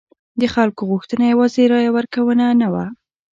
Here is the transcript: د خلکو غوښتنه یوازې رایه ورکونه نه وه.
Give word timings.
د 0.39 0.43
خلکو 0.55 0.81
غوښتنه 0.91 1.23
یوازې 1.33 1.63
رایه 1.71 1.91
ورکونه 1.97 2.45
نه 2.61 2.67
وه. 2.73 2.85